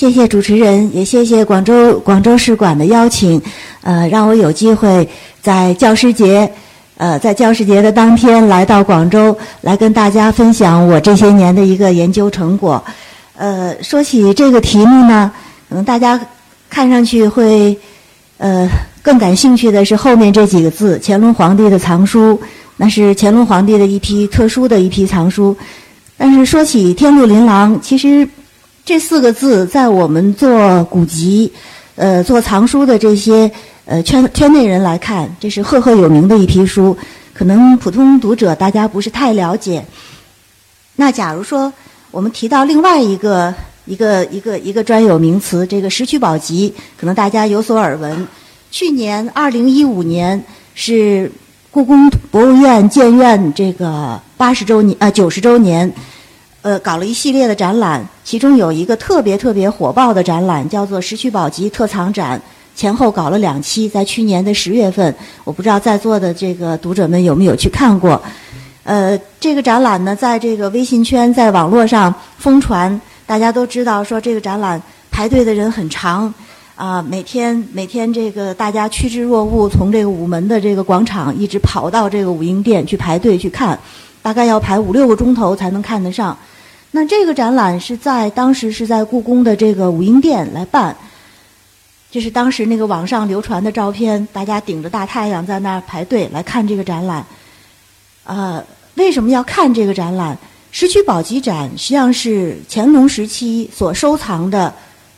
[0.00, 3.38] 谢谢主持人，也谢谢广州广州市馆的邀请，
[3.82, 5.06] 呃，让我有机会
[5.42, 6.50] 在教师节，
[6.96, 12.82] 呃，在教师节的当天来到广州，来跟大家分享我这些年的一个研究成果。
[13.36, 15.30] 呃，说起这个题目呢，
[15.68, 16.18] 可能大家
[16.70, 17.76] 看上去会，
[18.38, 18.66] 呃，
[19.02, 22.40] 更感兴趣的是后面这几个字——乾隆皇帝的藏书，
[22.78, 25.54] 那是乾隆皇帝的一批特殊的一批藏书。
[26.16, 28.26] 但是说起天禄琳琅，其实。
[28.90, 31.52] 这四个字在我们做古籍、
[31.94, 33.48] 呃做藏书的这些
[33.84, 36.98] 呃圈圈内人来看，这是赫赫有名的一批书。
[37.32, 39.84] 可能普通读者大家不是太了解。
[40.96, 41.72] 那假如说
[42.10, 43.54] 我们提到另外一个
[43.86, 48.26] 一个一个一个专有名词，这个《石渠宝笈》，可能大家有所耳闻。
[48.72, 50.42] 去年二零一五年
[50.74, 51.30] 是
[51.70, 55.94] 故宫博物院建院这个八十周年啊九十周年。
[56.62, 62.38] 呃搞了一系列的展览，其中有一个特别特别火爆的展览，叫做《石渠宝笈特藏展》，
[62.78, 68.20] 前后搞了两期，在去年的十月份，我不知道在座的这个读者们有没有去看过。
[68.84, 76.32] 呃，这个展览呢，在这个微信圈、在网络上疯传，大家都知道说这个展览排队的人很长，
[76.74, 83.78] 啊，每天每天这个大家趋之若鹜，从这个午门的这个广场一直跑到这个武英殿去排队去看，
[84.22, 86.36] 大概要排五六个钟头才能看得上。
[86.92, 90.96] 那这个展览是在当时是在故宫的这个武英殿来办，
[92.10, 97.24] 这是当时那个网上流传的照片，大家顶着大太阳在那儿排队来看这个展览。
[98.24, 98.62] 呃，
[98.96, 100.36] 为什么要看这个展览？
[100.72, 104.72] 石渠宝笈展实际上是乾隆时期所收藏的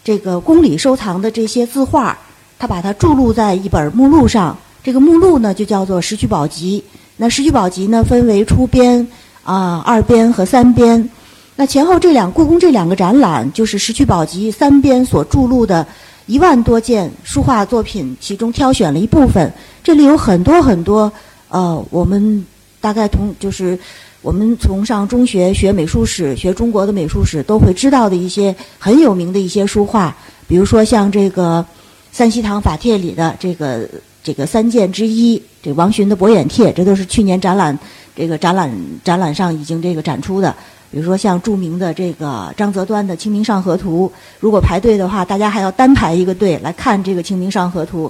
[0.05, 2.19] 这个宫里收藏的这些字画，
[2.59, 4.57] 他把它注录在一本目录上。
[4.85, 6.83] 这个目录呢就叫做石渠宝笈。
[7.17, 9.07] 那石渠宝笈呢分为初编
[9.43, 11.09] 啊、二编和三编。
[11.55, 15.87] 那前后这两故宫这两个展览，就是《石渠宝笈》三编所注录的
[16.27, 19.53] 一万多件书画作品，其中挑选了一部分。
[19.85, 21.13] 这里有很多很多，
[21.51, 22.45] 呃，我们
[22.81, 23.79] 大概同就是
[24.23, 30.17] 我们从上中学学美术史、学中国的美术史都会知道的一些很有名的一些书画，
[30.49, 31.65] 比如说像这个
[32.13, 33.87] 三希堂法帖里的这个
[34.25, 37.79] 这个三件之一，这王洵的《博眼帖》，这都是去年展览
[38.17, 38.75] 这个展览
[39.05, 40.55] 展览上已经这个展出的。
[40.93, 48.07] 比如说像著名的这个张择端的《清明上河图》，如果排队的话，大家还要单排一个队来看这个《清明上河图》。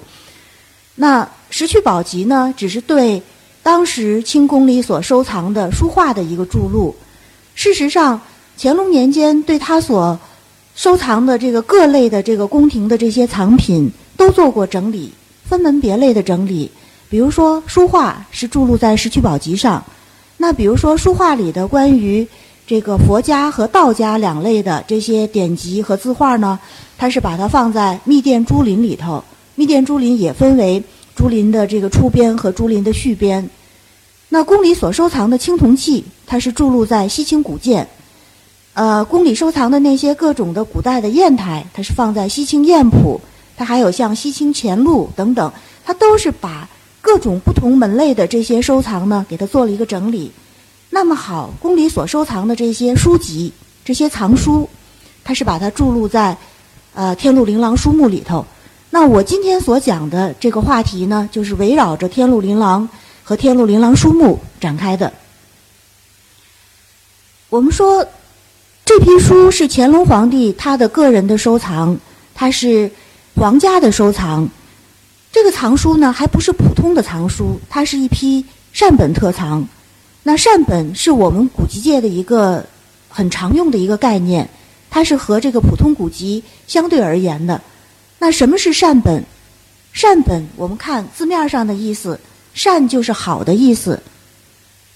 [0.97, 3.22] 那《石渠宝笈》呢，只是对
[3.62, 6.94] 当时清宫里所收藏的书画的一个注录。
[7.54, 8.21] 事实上，
[8.59, 10.19] 乾隆年间对他所
[10.75, 15.12] 收藏的这个各类的这个宫廷的这些藏品都做过整理，
[15.44, 16.69] 分门别类的整理。
[17.09, 19.84] 比如说书画是注录在《石渠宝笈》上，
[20.38, 22.26] 那比如说书画里的关于
[22.72, 26.59] 这个佛家和道家两类的这些典籍和字画呢，
[26.97, 29.22] 它是把它放在密殿珠林里头。
[29.56, 30.83] 密殿珠林也分为
[31.15, 33.50] 珠林的这个初编和珠林的续编。
[34.31, 37.87] 那宫里所收藏的青铜器，它是注录在西清古鉴。
[38.72, 43.21] 呃，宫里收藏的那些各种的古代的砚台，它是放在西清砚谱。
[43.54, 45.53] 它还有像西清乾录等等，
[45.84, 46.66] 它都是把
[47.03, 50.33] 各种不同门类的这些收藏呢，给它做了一个整理。
[50.94, 53.50] 那么好，宫里所收藏的这些书籍、
[53.82, 54.69] 这些藏书，
[55.25, 56.36] 它是把它注录在
[56.92, 58.44] 呃《天禄琳琅书目》里头。
[58.91, 62.82] 那我今天所讲的这个话题呢，就是围绕着《天禄琳琅》
[63.25, 65.10] 和《天禄琳琅书目》展开的。
[67.48, 68.06] 我们说，
[68.84, 71.98] 这批书是乾隆皇帝他的个人的收藏，
[72.34, 72.91] 它是
[73.34, 74.47] 皇家的收藏。
[75.32, 79.66] 这个藏书呢，还不是普通的藏书，它是一批善本特藏。
[80.22, 82.65] 那善本是我们古籍界的一个
[83.09, 84.49] 很常用的一个概念，
[84.88, 87.60] 它是和这个普通古籍相对而言的。
[88.19, 89.25] 那什么是善本？
[89.93, 92.19] 善本，我们看字面上的意思，
[92.55, 94.00] 善就是好的意思。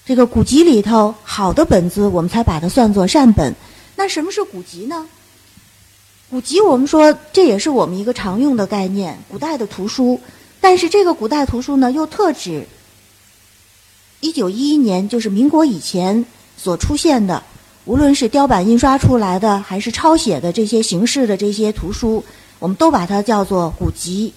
[0.05, 3.53] 这个古籍里头好的本子，我们才把它算作善本。
[3.97, 5.05] 那什么是古籍呢？
[6.29, 10.19] 古籍，我们说这也是我们一个常用的概念，古代的图书。
[10.61, 12.65] 但是这个古代图书呢，又特指。
[14.19, 16.25] 一九一一年，就是民国以前
[16.57, 17.43] 所出现的，
[17.85, 22.23] 无论是雕版印刷出来的，还是抄写的这些形式的这些图书，
[22.57, 24.33] 我们都把它叫做古籍。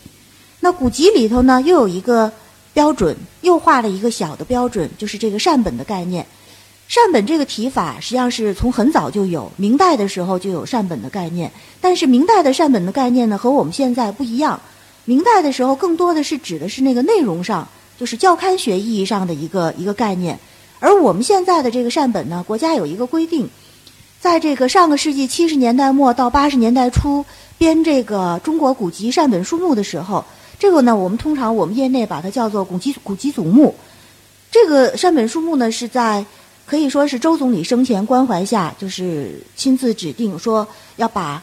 [0.61, 2.31] 那古籍里头呢，又有一个
[2.75, 6.27] 标准，又画了一个小的标准，就是这个善本的概念。
[6.87, 11.51] 善本这个提法实际上是从很早就有，明代的时候就有善本的概念。
[11.81, 14.61] 但是明代的善本的概念呢，和我们现在不一样。
[15.07, 17.67] 明代的时候，更多的是指的是那个内容上。
[18.01, 20.41] 就是教刊学意义上的一个一个概念，
[20.79, 23.47] 而我们现在的这个善本呢，国家有一个规定，
[24.19, 27.23] 在这个上个世纪七十年代末到八十年代初
[27.59, 30.25] 编这个中国古籍善本书目的时候，
[30.59, 33.75] 这个呢，我们通常我们业内把它叫做古籍古籍总目。
[34.51, 36.25] 这个善本书目呢，是在
[36.65, 40.67] 可以说是周总理生前关怀下，就是亲自指定说
[40.97, 41.43] 要把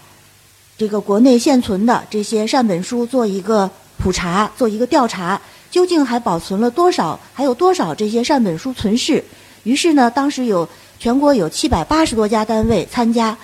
[0.75, 3.69] 这个国内现存的这些善本书做一个
[3.99, 9.23] 普查，做一个调查，究竟还保存了多少，还有多少这些善本书存世。
[9.63, 10.67] 于是呢，当时有
[10.99, 13.37] 全国有七百八十多家单位参加，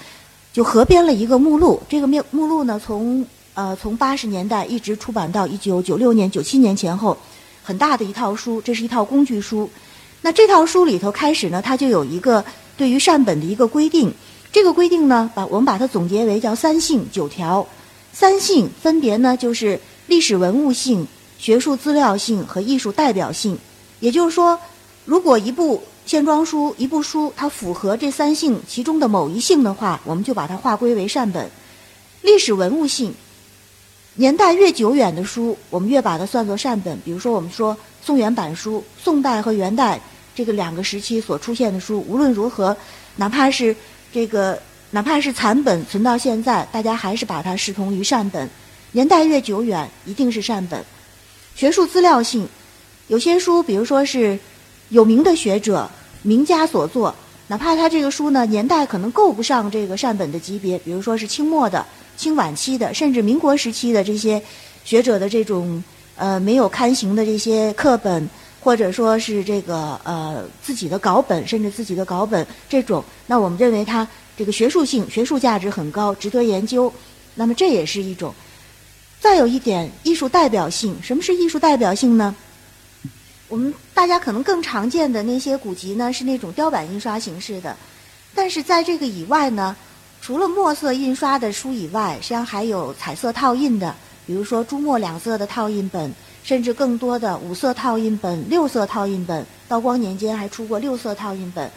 [0.52, 1.82] 就合编了一个目录。
[1.88, 7.18] 这个目目录呢，从呃从八十年代一直出版到一九九六年、九七年前后。
[7.66, 9.70] 很大的一套书，这是一套工具书。
[10.22, 12.44] 那这套书里头开始呢，它就有一个
[12.76, 14.14] 对于善本的一个规定。
[14.52, 17.66] 这个规定呢，把我们把它总结为叫“三性九条”。
[18.12, 21.08] 三性分别呢，就是历史文物性、
[21.44, 23.60] 学术资料性和艺术代表性。
[24.00, 24.58] 也就是说，
[25.04, 31.52] 如果一部线装书、一部书它符合这三性其中的某一性的话，我们就把它划归为善本。
[32.22, 33.14] 历史文物性。
[34.16, 36.98] 年代越久远的书，我们越把它算作善本。
[37.04, 40.00] 比如说，我们说宋元版书，宋代和元代
[40.34, 42.78] 这个两个时期所出现的书，无论如何，
[43.18, 43.76] 哪怕是
[44.14, 44.58] 这个
[44.92, 48.50] 哪怕是残本存到现在，大家还是把它视同于善本。
[48.94, 50.82] 年代越久远，一定是善本。
[51.56, 52.48] 学术资料性，
[53.08, 54.38] 有些书，比如说是
[54.90, 55.90] 有名的学者、
[56.22, 57.14] 名家所作，
[57.48, 61.86] 哪怕他这个书呢年代可能够不上这个善本的级别，比如说是清末的。
[62.16, 64.40] 清晚期的，甚至民国时期的这些
[64.84, 65.84] 学者的这种
[66.16, 68.30] 呃没有刊行的这些课本，
[68.60, 74.08] 或者说是这个呃自己的稿本，甚至自己的稿本这种，那我们认为它
[74.38, 76.92] 这个学术性、学术价值很高，值得研究。
[77.34, 78.32] 那么这也是一种。
[79.24, 81.02] 再有一点，艺术代表性。
[81.02, 82.36] 什么是艺术代表性呢？
[83.48, 87.74] 我们大家可能更常见的那些古籍呢，是那种雕版印刷形式的，
[88.36, 89.74] 但是在这个以外呢。
[90.22, 93.94] 除了墨色印刷的书以外，实际上还有彩色套印的，
[94.26, 99.46] 比如说朱墨两色的套印本，甚至更多的五色套印本、六色套印本。
[99.68, 101.70] 道光年间还出过六色套印本。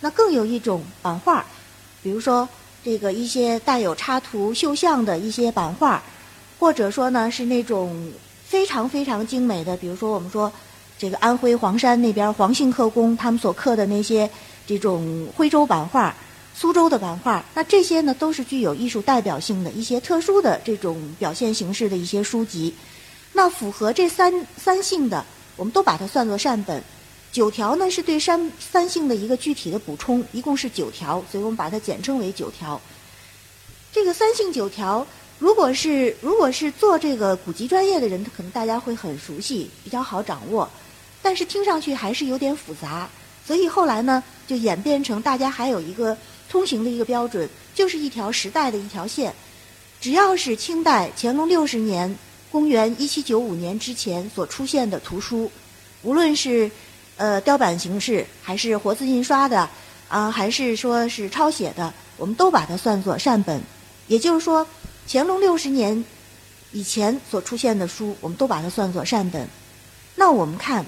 [0.00, 1.44] 那更有一种版画，
[2.02, 2.46] 比如说
[2.82, 6.02] 这个一些带有插图、绣像的一些版画，
[6.60, 8.12] 或者说呢是那种
[8.46, 10.52] 非常非常精美的，比如说我们说
[10.98, 14.30] 这个安徽黄山那边黄姓刻工他们所刻的那些
[14.66, 16.14] 这种徽州版画。
[16.52, 22.74] 苏州的版画，那这些呢都是具有艺术代表性的一些特殊的这种表现形式的一些书籍。
[23.32, 25.24] 那符合这三三性的，
[25.56, 26.82] 我们都把它算作善本。
[27.32, 32.78] 九条呢是对三三性的一个具体的补充，一共是九条，所以我们把它简称为九条。
[33.90, 35.06] 这个三性九条，
[35.40, 40.70] 如果是如果是做这个古籍专业的人，可能大家会很熟悉，比较好掌握。
[41.20, 43.08] 但是听上去还是有点复杂，
[43.44, 46.16] 所以后来呢就演变成大家还有一个。
[46.50, 49.32] 通行的一个标准就是一条时代的一条线，
[50.00, 52.12] 只要是清代乾隆六十年
[52.50, 55.48] （公元一七九五年）之前所出现的图书，
[56.02, 56.68] 无论是
[57.16, 59.70] 呃雕版形式，还是活字印刷的，
[60.08, 63.62] 啊，还是说是抄写的，我们都把它算作善本。
[64.08, 64.66] 也就是说，
[65.12, 66.04] 乾隆六十年
[66.70, 69.44] 以前所出现的书，我们都把它算作善本。
[70.14, 70.86] 那我们看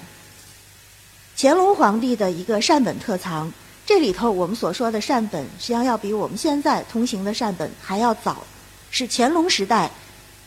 [1.37, 3.51] 乾隆皇帝的一个善本特藏。
[3.85, 8.41] 这里头我们所说的善本，实际上要比我们现在通行的善本还要早，
[8.89, 9.91] 是乾隆时代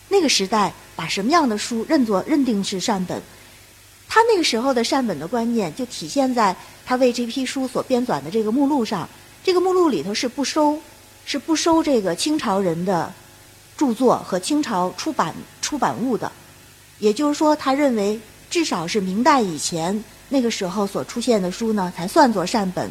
[0.09, 3.21] 那个时代把什么样的书认作认定是善本？
[4.09, 6.57] 他那个时候的善本的观念就体现在
[6.87, 9.07] 他为这批书所编纂的这个目录上。
[9.45, 10.81] 这个目录里头是不收，
[11.27, 13.13] 是不收这个清朝人的
[13.77, 16.31] 著作和清朝出版出版物的。
[16.99, 18.19] 也就是说，他认为
[18.49, 22.91] 至少是明代以前那个时候所出现的书呢，才算作善本。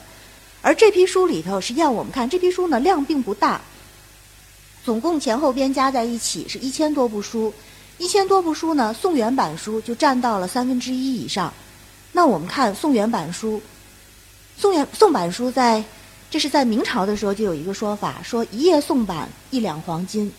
[0.62, 3.62] 而这批书里头，实际上我们看这批书呢量并不大，
[4.84, 7.54] 总共前后编加在一起是一千多部书，
[7.98, 11.54] 一千多部书呢，宋元版书就占到了三分之一以上。
[12.12, 13.62] 那我们看宋元版书，
[14.58, 15.84] 宋元宋版书在
[16.30, 20.32] 这是在明朝的时候就有一个说法，说一页宋版一两黄金。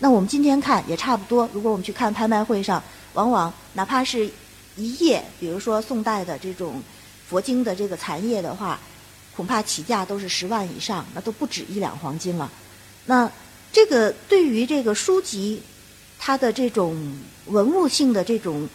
[0.00, 1.48] 那我们今天看也差不多。
[1.52, 4.28] 如果我们去看拍卖会上，往往哪怕是
[4.76, 6.82] 一页，比如说宋代的这种
[7.28, 8.78] 佛经的这个残页的话。
[9.36, 12.50] 恐怕起价都是十万以上，那都不止一两黄金了。
[13.06, 13.30] 那
[13.72, 15.62] 这个对于这个书籍，
[16.18, 17.16] 它的这种
[17.46, 18.68] 文物性的这种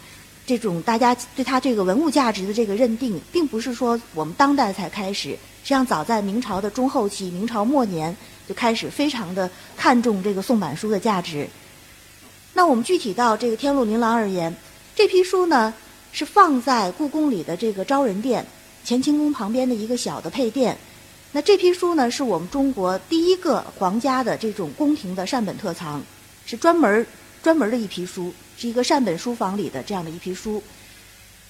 [0.44, 8.16] 这种，大家对它这个文物价值的这个认定，并不是说我们当代才开始，实际上早在明朝的中后期、明朝末年
[8.48, 11.48] 就开始非常的看重这个宋版书的价值。
[12.54, 14.54] 那我们具体到这个天禄琳琅而言，
[14.94, 15.72] 这批书呢
[16.12, 18.46] 是放在故宫里的这个昭仁殿。
[18.88, 20.78] 乾清宫旁边的一个小的配殿，
[21.32, 26.00] 那这批书呢，是我们中国第一个皇家的这种宫廷的善本特藏，
[26.46, 27.04] 是专门
[27.42, 30.62] 专门的一批书，是一个善本书房里的这样的一批书。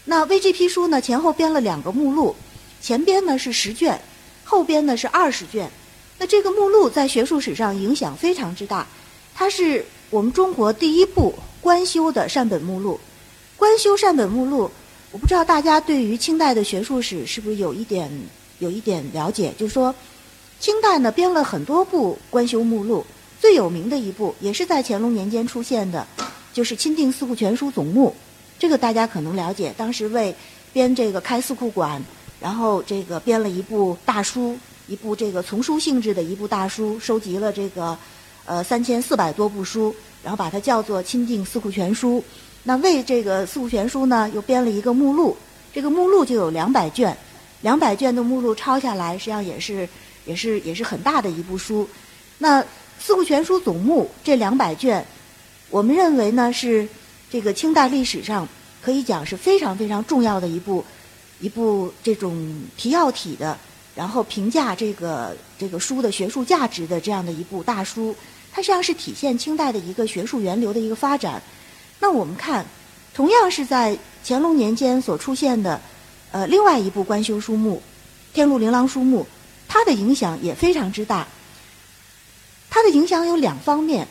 [0.07, 2.35] 那为这批书呢，前后编了两个目录，
[2.81, 4.01] 前边呢是十卷，
[4.43, 5.71] 后边呢是二十卷。
[6.19, 8.87] 那这个目录在学术史上影响非常之大，
[9.35, 12.99] 它是我们中国第一部官修的善本目录。
[13.57, 14.71] 官修善本目录，
[15.13, 18.11] 我不知道大家对于清代的学术史是不是有一点。
[18.59, 19.95] 有一点了解，就是说，
[20.59, 23.05] 清代呢编了很多部官修目录，
[23.39, 26.07] 最有名的一部也是在乾隆年间出现的，
[26.55, 28.09] 就是《钦定四库全书总目》。
[28.59, 30.35] 这个大家可能了解，当时为
[30.73, 32.03] 编这个开四库馆，
[32.41, 34.57] 然后这个编了一部大书，
[34.87, 37.97] 一部这个丛书性质的一部大书，收集了这个
[38.45, 42.19] 呃三千四百多部书，然后把它叫做《钦定四库全书》。
[42.63, 45.37] 那为这个四库全书呢，又编了一个目录，
[45.73, 47.17] 这个目录就有两百卷。
[47.63, 49.89] 两百卷的目录抄下来，实际上也是
[50.25, 51.89] 也是也是很大的一部书。
[52.39, 52.63] 那
[53.01, 55.05] 《四库全书总目》这两百卷，
[55.71, 56.87] 我们认为呢是
[57.31, 58.47] 这个清代历史上
[58.83, 60.85] 可以讲是非常非常重要的一部
[61.41, 63.59] 一部这种提要体的，
[63.97, 68.15] 然后评价这个这个书的学术价值的这样的一部大书。
[68.53, 71.43] 它实际上是体现清代的一个学术源流的一个发展。
[71.99, 72.65] 那我们看，
[73.13, 75.81] 同样是在乾隆年间所出现的。
[76.33, 77.81] 呃，另外一部官修书目
[78.35, 79.23] 《天禄琳琅书目》，
[79.69, 81.27] 它的影响也非常之大。
[82.69, 84.07] 它的影响有两方面，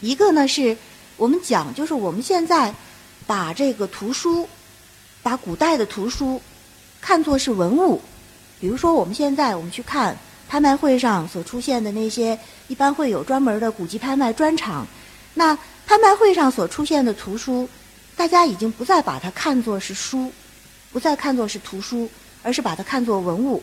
[0.00, 0.76] 一个呢是
[1.16, 2.74] 我们讲，就是我们现在
[3.26, 4.48] 把这个图书，
[5.22, 6.40] 把古代的图书
[7.00, 8.00] 看作是文物。
[8.60, 10.16] 比如说，我们现在我们去看
[10.48, 14.86] 拍卖会上所出现的那些，一般会有专门的古籍拍卖专场。
[15.34, 17.68] 那拍卖会上所出现的图书，
[18.16, 20.32] 大家已经不再把它看作是书。
[20.90, 22.08] 不再看作是图书，
[22.42, 23.62] 而是把它看作文物，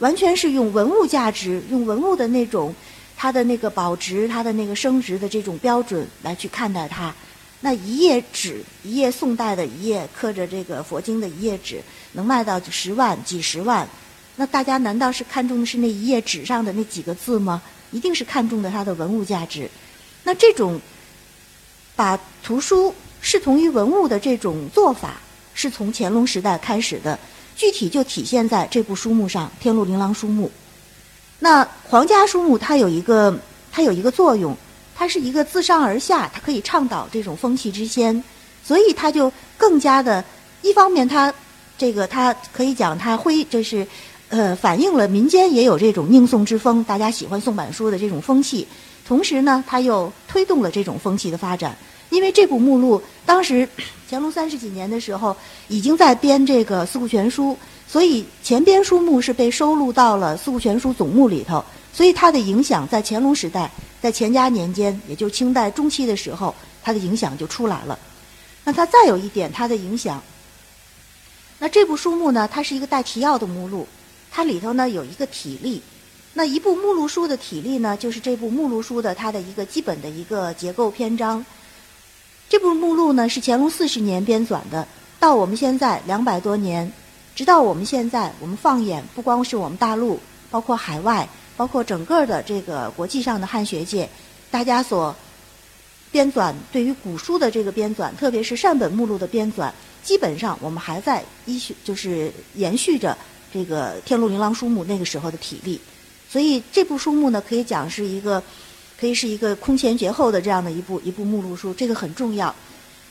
[0.00, 2.74] 完全是用文物价值、用文物的那种
[3.16, 7.14] 它的那个保值、它的那个升值的这种标准来去看待它。
[7.60, 11.80] 那一页纸，一页宋代的一页刻着这个佛经的一页纸，
[12.12, 13.88] 能卖到十万、几十万，
[14.36, 17.60] 那大家难道是看中的是那一页纸上的那几个字吗？
[17.90, 19.68] 一定是看中的它的文物价值。
[20.22, 20.80] 那这种
[21.94, 25.14] 把图书视同于文物的这种做法。
[25.58, 27.18] 是从乾隆时代开始的，
[27.56, 30.48] 具体就体现在这部书目上《天禄琳琅书目》。
[31.38, 33.34] 那皇家书目它有一个，
[33.72, 34.54] 它有一个作用，
[34.94, 38.22] 它是一个自上而下，它可以倡导这种风气之先，
[38.62, 40.22] 所以它就更加的，
[40.60, 41.32] 一方面它
[41.78, 43.88] 这个它可以讲它会就是
[44.28, 48.66] 呃反映了民间也有这种宁宋之风，大家喜欢宋版书的这种风气，
[49.06, 51.76] 同时呢，它又推动了这种风气的发展。
[52.10, 53.68] 因为这部目录当时
[54.08, 57.52] 乾隆三十几年的时候已经在编这个《四库全书》，
[57.88, 63.68] 所以前编书目是被收录到了《四库全书总目》里头，所以它的影响在乾隆时代，
[64.00, 67.98] 在乾嘉年间，也就是清代中期的时候，它的影响就出来了。
[68.62, 70.22] 那它再有一点，它的影响，
[71.58, 73.86] 那这部书目呢，它是一个带提要的目录，
[74.36, 75.80] 它里头呢有一个体例，
[76.34, 81.42] 那一部目录书的体例呢，就是这部目录书的它的一个基本的一个结构篇章。
[82.46, 84.86] 这部目录呢是乾隆四十年编纂的，
[85.18, 86.92] 到我们现在两百多年，
[87.34, 91.26] 直到我们现在，我们放眼不光是我们大陆，包括海外，
[91.56, 94.06] 包括整个的这个国际上的汉学界，
[94.50, 95.16] 大家所
[96.12, 103.16] 编纂对于古书的这个编纂，特别是善本目录的编纂，基本上我们还在依续，就是延续着
[103.52, 105.80] 这个《天禄琳琅书目》那个时候的体力，
[106.28, 108.42] 所以这部书目呢，可以讲是一个。
[108.98, 112.54] 可以是一个空前绝后的这样的一部一部目录书，这个很重要。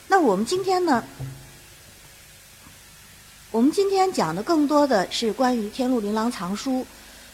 [0.07, 1.03] 那我们今天呢？
[3.51, 6.81] 我们今天讲的更多的是关于《天禄琳琅藏书》，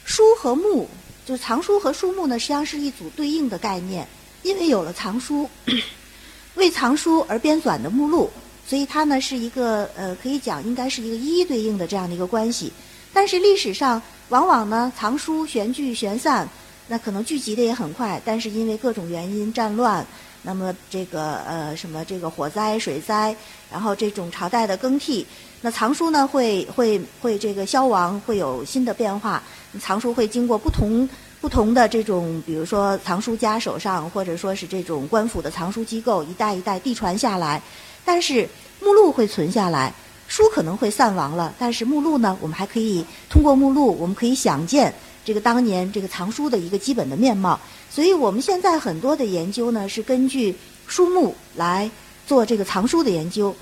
[0.03, 0.89] 书和目，
[1.25, 4.05] 就是藏书和书目呢，实际上是一组对应的概念。
[4.43, 5.50] 因为有了藏书，
[6.55, 8.29] 为藏书而编纂的目录，
[8.67, 12.70] 所以它呢是一个呃，可以讲应该是一个一一对应的这样的一个关系。
[13.13, 16.48] 但是历史上往往呢，藏书悬聚悬散。
[16.88, 20.06] 那可能聚集的也很快，但是因为各种原因，战乱，
[20.41, 23.34] 那么这个呃什么这个火灾、水灾，
[23.72, 25.25] 然后这种朝代的更替，
[25.62, 29.41] 那藏书呢会会会这个消亡，会有新的变化。
[29.80, 31.08] 藏书会经过不同
[31.39, 37.62] 不同的这种，比如说藏书家手上，或者说是这种官府的藏书机构，一代一代递传下来。
[38.03, 38.46] 但是
[38.82, 39.94] 目录会存下来，
[40.31, 44.93] 书可能会散亡了，但是目录呢，我们还可以通过目录，我们可以想见。
[45.25, 47.59] 这个当年这个藏书的一个基本的面貌，
[47.89, 50.55] 所以我们现在很多的研究呢是根据
[50.88, 51.91] 书目来
[52.25, 53.53] 做这个藏书的研究。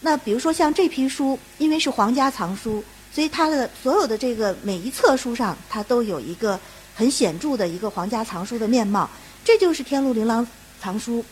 [0.00, 2.82] 那比如说像这批书，因为是皇家藏书，
[3.14, 6.58] 所以它的所有的这个每一册书上，它都有一个
[6.92, 9.08] 很显著的一个皇家藏书的面貌。
[9.44, 10.44] 这就是天禄琳琅
[10.82, 11.24] 藏书。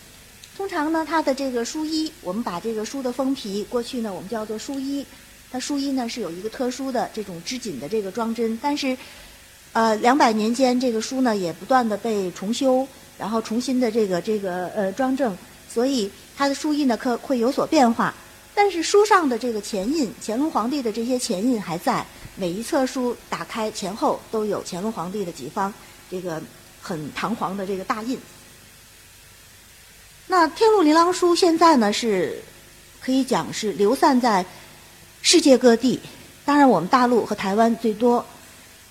[0.59, 5.07] 通常呢，它的这个书衣，我们把这个书的封皮，过去呢我们叫做书衣，
[5.53, 8.59] 它书衣呢是有一个特殊的这种织锦的这个装帧。
[8.61, 8.99] 但是，
[9.73, 12.85] 呃，两百年间这个书呢也不断的被重修，
[13.17, 15.39] 然后重新的这个这个呃装正，
[15.73, 18.13] 所以它的书衣呢可会有所变化。
[18.53, 25.73] 但是书上的这个前印，乾隆皇帝的这些前印还在，每一册书打开前后都有乾隆皇帝的几方
[26.11, 26.43] 这个
[26.83, 28.19] 很堂皇的这个大印。
[30.31, 32.39] 那《天禄琳琅书》现在呢是
[33.01, 34.45] 可以讲是流散在
[35.23, 35.99] 世界各地，
[36.45, 38.23] 当然我们大陆和台湾最多。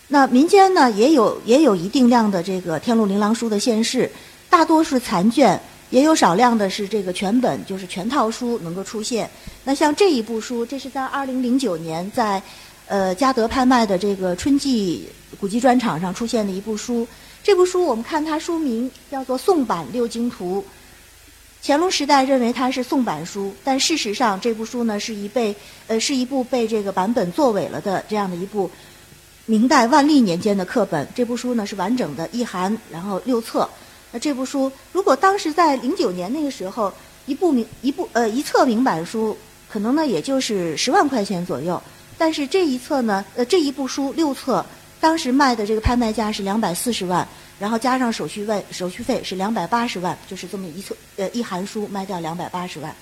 [0.08, 4.12] 那民间呢也有也有一定量的这个《天禄琳琅书》的现世，
[4.50, 5.60] 大多是残卷。
[5.90, 9.30] 也有少量的是这个全本，就是全套书能够出现。
[9.64, 12.42] 那像这一部书，这是在二零零九年在
[12.88, 15.08] 呃嘉德拍卖的这个春季
[15.40, 17.08] 古籍专场上出现的一部书。
[17.42, 20.62] 这部书我们看它书名叫做《宋版六经图》。
[21.64, 25.54] 乾隆时代认为它是宋版书，但事实上这部书呢是一被
[25.88, 28.70] 呃是一部被这个版本作伪了的这样的一部
[29.46, 31.06] 明代万历年间的课本。
[31.14, 33.68] 这部书呢是完整的一函，然后六册。
[34.12, 36.94] 那这部书，如果当时在零九年那个时候，
[37.26, 39.36] 一部明一部呃一册明版书，
[39.68, 41.82] 可能呢也就是十万块钱左右。
[42.18, 44.66] 但是这一册呢，呃这一部书六册，
[45.02, 47.28] 当时卖的这个拍卖价是两百四十万，
[47.60, 52.96] 然后加上手续费，手续费是两百八十万，就是这么一册呃一函书卖掉两百八十万。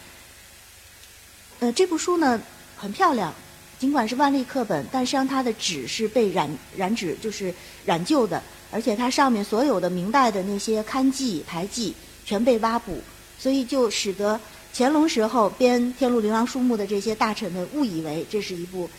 [1.59, 2.41] 呃这部书呢
[2.75, 3.33] 很漂亮，
[3.79, 7.53] 尽管是万历课本，但实际上它的纸是被染染纸，就是
[7.85, 8.41] 染旧的。
[8.71, 11.93] 而且它上面所有的明代的那些刊记牌记
[12.25, 12.99] 全被挖补，
[13.39, 14.37] 所以就使得
[14.73, 18.89] 乾隆时候编《天禄琳琅书目》的这些大臣们误以为这是一部，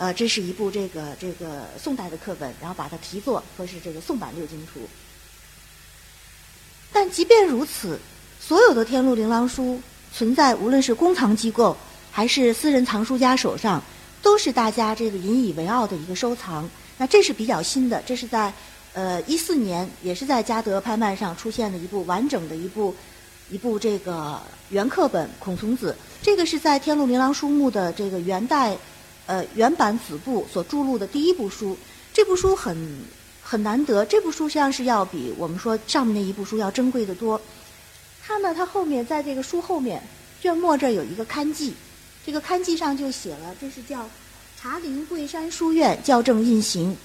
[0.00, 4.80] 呃，这是一部这个这个宋代的课本，然后把它题作说是这个宋版六经图。
[6.90, 8.00] 但即便如此，
[8.40, 9.74] 所有的《天禄琳琅书》
[10.16, 11.76] 存在，无论是公藏机构
[12.10, 13.82] 还是私人藏书家手上，
[14.22, 16.66] 都是大家这个引以为傲的一个收藏。
[16.96, 18.50] 那这是比较新的，这是在。
[18.92, 22.92] 呃，一四年也是在嘉德拍卖上出现的一部完整的一部
[23.48, 28.76] 一部这个原课本《孔从子》，这个是在《天禄琳琅书目》的这个元代
[29.30, 31.76] 呃原版子部所注录的第一部书。
[32.12, 32.76] 这部书很
[33.40, 37.40] 很难得，这部书实际上是要比我们说上面那一部书要珍贵的多。
[38.26, 40.02] 它呢，它后面在这个书后面
[40.40, 41.72] 卷末这有一个刊记，
[42.26, 44.08] 这个刊记上就写了，这是叫
[44.60, 46.96] 茶陵桂山书院校正印行。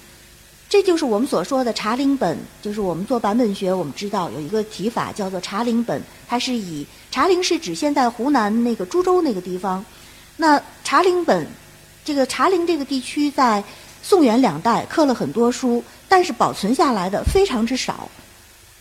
[0.68, 9.84] 这就是我们所说的茶陵本，就是我们做版本学，我们知道有一个提法叫做茶陵本，它是以茶陵是指现在湖南那个株洲那个地方。
[10.36, 11.46] 那茶陵本，
[12.06, 13.62] 这个茶陵这个地区在
[14.00, 18.08] 宋元两代刻了很多书，但是保存下来的非常之少。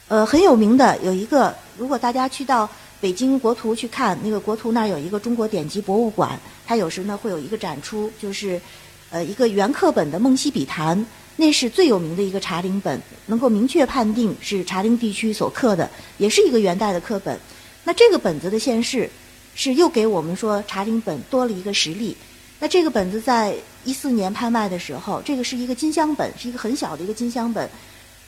[0.08, 2.70] 呃，很有名的有一个，如果大家去到
[3.02, 8.62] 北京国图去看，那个国图那儿有一个中国典籍博物馆，它有时呢会有一个展出，就是
[9.10, 10.96] 呃一个原刻本的《梦溪笔谈》。
[11.38, 17.38] 那是最有名的一个茶陵本，能够明确判定是茶陵地区所刻的，也是一个元代的刻本。
[17.86, 19.10] 那这个本子的现世，
[19.56, 22.16] 是又给我们说茶陵本多了一个实例。
[22.60, 27.70] 那这个本子在一四年拍卖的时候，这个是一个金镶本，是一个很小的一个金镶本，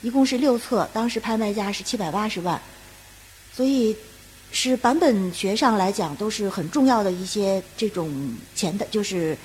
[0.02, 2.60] 一共是六册，当时拍卖价是七百八十万，
[3.54, 3.96] 所以
[4.52, 9.36] 是版本学上来讲都是很重要的一些这种前的，就是。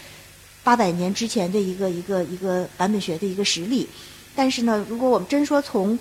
[0.65, 3.85] 八百年之前的一个一个一个版本学的一个实例，
[4.33, 5.99] 但是呢，如果我们真说从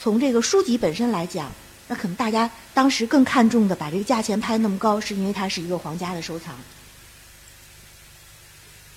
[0.00, 1.52] 从这个书籍本身来讲，
[1.86, 6.52] 那可能大家当时更看重的把这个价钱拍那么高，是因为它是一个皇家的收藏。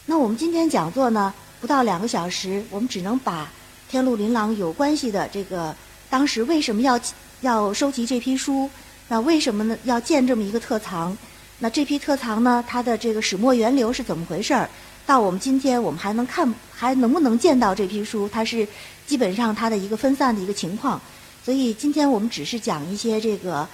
[0.07, 3.51] 那我们今天讲座呢，不到两个小时，我们只能把
[3.89, 5.75] 天禄琳琅有关系的这个
[6.09, 6.99] 当时为什么要
[7.41, 8.69] 要收集这批书，
[9.07, 11.17] 那为什么呢要建这么一个特藏？
[11.57, 14.69] 那这批特藏呢，它的这个始末源流是怎么回事儿？
[15.07, 18.29] 到我们今天，我们还能看，还能不能见到这批书？
[18.31, 18.67] 它是
[19.07, 21.01] 基本上它的一个分散的一个情况。
[21.43, 23.67] 所以今天我们只是讲一些这个，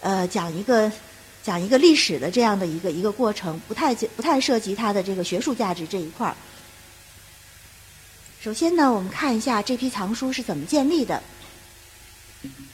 [0.00, 0.90] 呃，讲一个
[1.42, 6.36] 讲一个历史的这样的一个一个过程，不太不太涉及它的这个学术价值这一块儿。
[8.40, 11.22] 首先呢，我们看一下这批藏书是怎么建立的。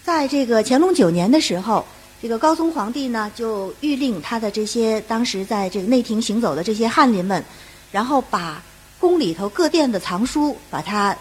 [0.05, 1.85] 在这个乾隆九年的时候，
[2.23, 7.45] 这个高宗皇帝呢就谕令他的这些当时在这个内廷行走的这些翰林们。
[7.93, 8.63] 然后把
[8.99, 11.17] 宫里头各殿的藏书把它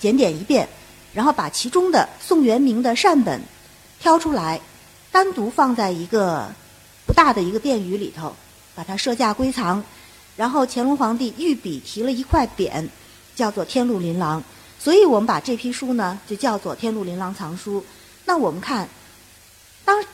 [0.00, 0.66] 检点一遍，
[1.12, 3.40] 然后把其中的宋元明的善本
[4.00, 4.60] 挑出来，
[5.12, 6.52] 单独放在一个
[7.06, 8.34] 不大的一个殿宇里头，
[8.74, 9.82] 把它设架归藏。
[10.36, 12.86] 然后乾隆皇帝御笔提了一块匾，
[13.34, 14.38] 叫做《天禄琳琅》，
[14.78, 17.80] 所以我们把这批书呢就叫做《天禄琳琅藏书》。
[18.26, 18.86] 那我们看，
[19.82, 20.04] 当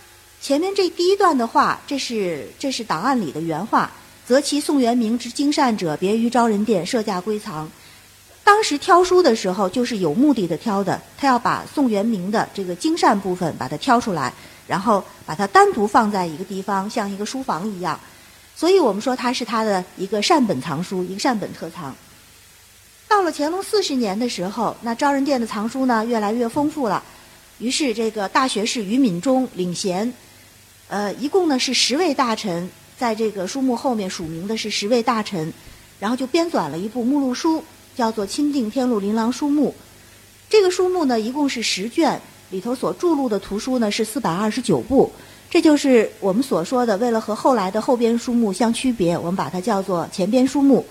[0.40, 3.90] 前面这第一段的话，这是这是档案里的原话，
[4.24, 7.68] 择其宋元明之精善者，别于昭仁殿，设价归藏。
[8.44, 14.32] 当时挑书的时候，就是有目的的挑的，他要把宋元明的这个精善部分把它挑出来，
[14.66, 17.98] 然后把它单独放在一个地方，像一个书房一样。
[18.54, 21.94] 所以我们说它是他的一个善本藏书，一个善本特藏。
[23.08, 27.02] 到了乾隆四十年的时候，那昭仁殿的藏书呢越来越丰富了，
[27.58, 30.12] 于是这个大学士于敏中领衔，
[30.88, 35.52] 呃，一共呢是十位大臣，在这个书目后面署名的是十位大臣，
[35.98, 37.62] 然后就编纂了一部目录书。
[37.94, 39.68] 叫做《钦定天禄琳琅书目》，
[40.48, 42.18] 这个书目呢一共是十卷，
[42.52, 45.10] 里头所注录的图书呢是四百二十九部，
[45.50, 50.86] 这就是我们所说的为了和后来的后编书目相区别，我们把它叫做前编书目。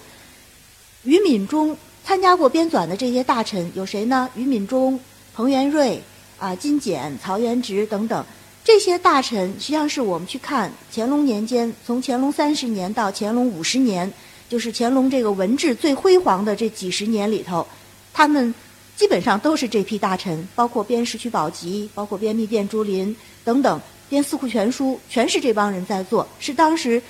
[1.04, 4.28] 于敏中参加过编纂的这些大臣有谁呢？
[4.36, 5.00] 于敏中、
[5.34, 6.04] 彭元瑞、
[6.38, 8.26] 啊金简、曹元直等等，
[8.63, 14.12] 这些大臣实际上是我们去看乾隆年间，从乾隆三十年到乾隆五十年。
[14.52, 17.65] 就是乾隆这个文治最辉煌的这几十年里头，
[18.12, 18.54] 他们
[18.96, 23.08] 基本上都是这批大臣，包括编《石渠宝笈》，包括编《密殿珠林》
[23.44, 26.28] 等等，编《四库全书》，全是这帮人在做。
[26.40, 27.02] 是当时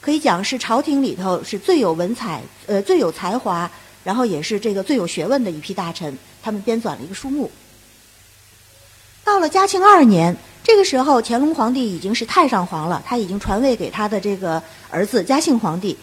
[0.00, 3.70] 可以讲是朝廷里头是最有文采、呃最有才华，
[4.04, 6.16] 然后也是这个最有学问的一批大臣。
[6.42, 7.50] 他们编纂了一个书目。
[9.24, 15.96] 到了嘉庆二年，这个时候乾隆皇帝已经是太上皇了，他已经传位给他的这个儿子嘉庆皇帝。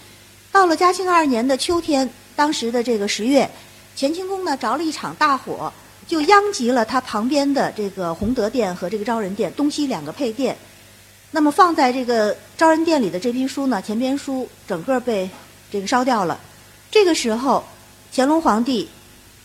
[0.51, 3.49] 到了嘉庆二年的秋天，当时的这个十月，
[3.97, 5.71] 乾清宫呢着了一场大火，
[6.05, 10.55] 就殃及了它旁边的这个弘德殿和这个昭仁殿东西两个配殿。
[11.31, 15.29] 那么放在这个昭仁殿里的这批书呢，前编书整个被
[15.71, 16.39] 这个烧掉了。
[16.91, 17.63] 这个时候，
[18.13, 18.87] 乾隆皇帝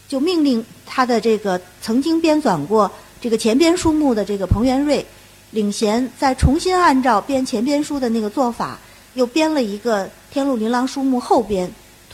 [0.08, 5.04] 就命令他的这个曾经编纂过这个前编书目的这个彭元瑞
[5.52, 8.78] 领衔，再重新按照编前编书的那个做法，
[9.14, 10.10] 又编了一个。
[10.32, 11.68] 《天禄琳琅书目》后编，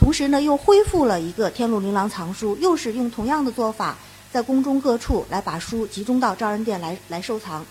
[0.07, 3.97] 同时呢又恢复了一个《天禄琳琅藏书》，又是用同样的做法，
[4.31, 7.65] 在宫中各处来把书集中到昭仁殿来来收藏。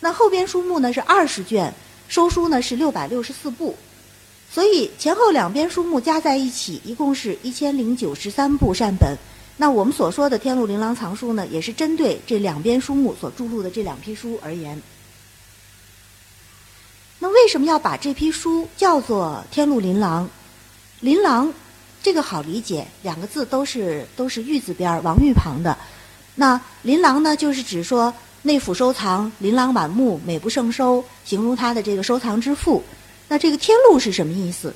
[0.00, 1.72] 那后边书目呢是二十卷，
[2.06, 3.74] 收书呢是六百六十四部，
[4.50, 9.16] 所以前后两边书目加在一起，一共是一千零九十三部善本。
[9.56, 14.82] 那我们所说的《天禄琳琅藏书》呢，也是针对这两边书目所注录的这两批书而言。
[17.20, 20.26] 那为什么要把这批书叫做《天禄琳琅》？
[21.00, 21.50] 琳琅
[22.02, 25.76] 这个好理解，两个字都是都是玉字边儿，王玉旁的。
[26.34, 32.82] 那琳琅呢，就是指说内府收藏琳琅满目，美不胜收，形容它的这个收藏之富。
[33.28, 34.74] 那这个天禄是什么意思？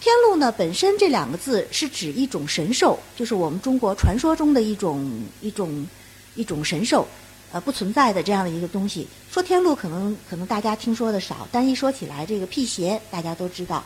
[0.00, 5.10] 天禄呢，本身这两个字是指一种神兽，就是我们中国传说中的一种
[5.40, 5.86] 一种
[6.34, 7.06] 一种神兽。
[7.52, 9.06] 呃，不存在的这样的一个东西。
[9.30, 13.84] 说天禄可能可能大家听说的少，但一说起来，这个辟邪大家都知道。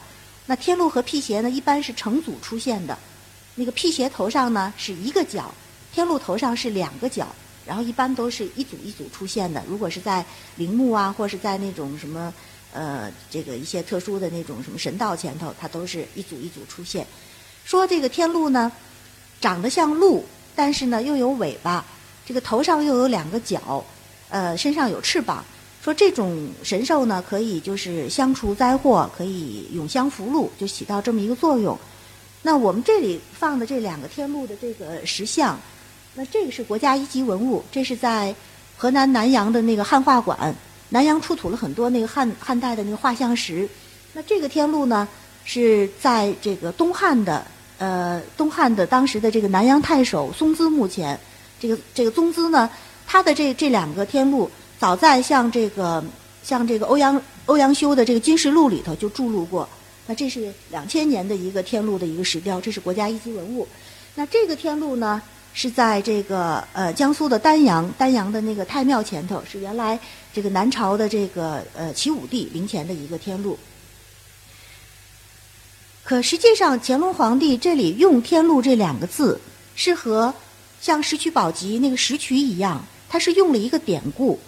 [0.50, 2.98] 那天禄和辟邪呢，一般是成组出现的。
[3.54, 5.54] 那个辟邪头上呢是一个角，
[5.92, 7.24] 天禄头上是两个角，
[7.64, 9.62] 然后一般都是一组一组出现的。
[9.68, 12.34] 如果是在陵墓啊，或是在那种什么
[12.72, 17.06] 呃这个一些特殊的那种什么神道前头，它都是一组一组出现。
[17.64, 18.72] 说这个天禄呢，
[19.40, 21.84] 长得像鹿，但是呢又有尾巴。
[22.26, 23.84] 这个头上又有两个角，
[24.30, 25.44] 呃，身上有翅膀。
[25.82, 31.78] 说这种神兽呢，可以就是消除灾祸，可以永享福禄，就起到这么一个作用。
[32.42, 35.58] 那我们这里放的这两个天禄的这个石像，
[36.14, 38.34] 那这个是国家一级文物，这是在
[38.76, 40.54] 河南南阳的那个汉画馆，
[40.90, 43.68] 南阳出土了很多那个汉汉代的那个画像石。
[44.12, 45.08] 那这个天禄呢，
[45.44, 47.46] 是在这个东汉的
[47.78, 51.18] 呃东汉的当时的这个南阳太守松滋墓前。
[51.58, 52.68] 这个这个宗滋呢，
[53.06, 56.02] 他的这这两个天禄，早在像这个
[56.42, 59.68] 像这个欧阳欧阳修的这个《金石录》里头就注录过。
[60.06, 63.68] 那这是两千年的一个天禄的一个石雕，这是国家一级文物。
[64.14, 65.20] 那这个天禄呢，
[65.52, 70.00] 是在这个呃江苏的丹阳，丹阳的那个太庙前头，是原来
[70.32, 73.58] 这个南朝的这个呃齐武帝陵前的一个天禄。
[76.02, 79.38] 可实际上，乾隆皇帝这里用“天禄”这两个字，
[79.76, 80.32] 是和
[80.80, 84.40] 像《石渠宝笈》那个石渠一样，它是用了一个典故，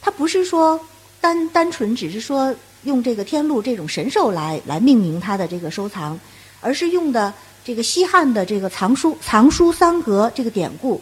[0.00, 0.80] 它不是说
[1.20, 6.18] 单单纯只是说用这个天禄这种神兽来来命名它的这个收藏，
[6.60, 7.32] 而是用的
[7.64, 11.00] 这个西汉的这个藏书藏书三阁这个典故。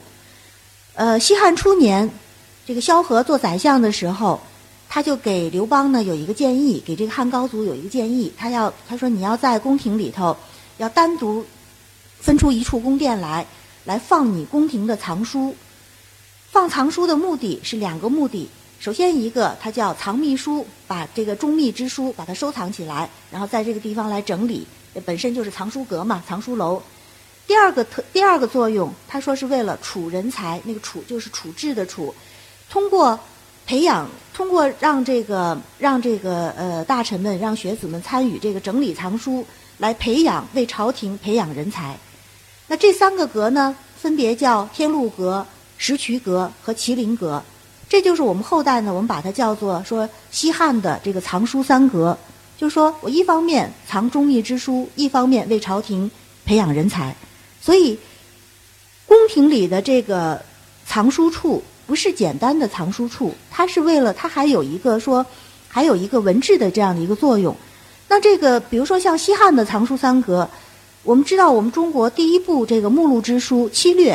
[0.95, 2.11] 呃，西汉初年，
[2.67, 4.41] 这个萧何做宰相的时候，
[4.89, 10.37] 他就给刘邦呢有一个建议，给这个汉高祖有一个建议，他要他说你要在宫廷里头
[10.79, 11.47] 要单独
[12.19, 13.47] 分出一处宫殿来，
[13.85, 15.55] 来放你宫廷的藏书。
[16.51, 18.49] 放藏书的目的是两个目的，
[18.81, 24.67] 首先一个它叫藏秘书，把这个中秘之书把它收藏起来，然后在这个地方来整理，
[25.05, 26.81] 本身就是藏书阁嘛，藏书楼。
[27.47, 32.15] 第二个特第二个作用，他说是为了储人才，那个储就是处置的储，
[32.71, 33.19] 通过
[33.67, 39.45] 培养，通过让这个让这个呃大臣们让学子们参与这个整理藏书，
[39.79, 41.99] 来培养为朝廷培养人才。
[42.69, 45.45] 那这三个阁呢，分别叫天禄阁。
[45.81, 47.41] 石渠阁和麒麟阁，
[47.89, 52.17] 这就是我们后代呢，我们把它叫做说西汉的这个藏书三阁，
[52.59, 56.11] 就是说我一方面藏忠义之书，一方面为朝廷
[56.45, 57.17] 培养人才，
[57.63, 57.99] 所以
[59.07, 60.41] 宫廷里的这个
[60.87, 65.25] 藏书处不是简单的藏书处，它是为了它还有一个说
[65.67, 67.57] 还有一个文治的这样的一个作用。
[68.07, 70.47] 那这个比如说像西汉的藏书三阁，
[71.05, 74.15] 我们知道我们中国第一部这个目录之书《七略》，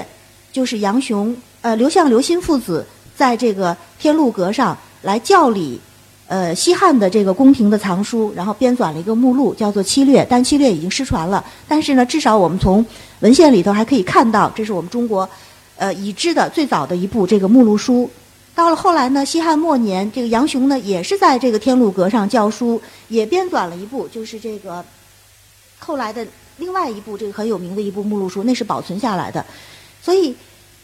[0.51, 1.35] 就是杨雄。
[1.61, 5.79] 呃，刘向、刘歆父子在这个天禄阁上来教理，
[6.27, 11.43] 呃，西汉的这个宫廷的藏书，然后编纂了一个目录，叫做《七略》，但《七略》已经失传了。
[11.67, 12.85] 但是呢，至少我们从
[13.19, 15.29] 文献里头还可以看到，这是我们中国
[15.77, 18.09] 呃已知的最早的一部这个目录书。
[18.55, 24.83] 到了后来呢，西汉末年，这个杨雄呢也是在这个天禄阁上教书，也编纂了一部，就是这个
[25.79, 26.25] 后来的
[26.57, 29.45] 另外一部这个很有名的一部目录书，那是保存下来的，
[30.01, 30.35] 所以。